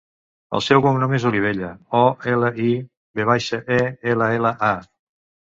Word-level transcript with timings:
El 0.59 0.61
seu 0.67 0.79
cognom 0.85 1.11
és 1.17 1.27
Olivella: 1.29 1.69
o, 1.99 2.01
ela, 2.33 2.49
i, 2.71 2.73
ve 3.21 3.27
baixa, 3.33 3.61
e, 3.77 3.79
ela, 4.15 4.33
ela, 4.41 4.57
a. 4.73 4.73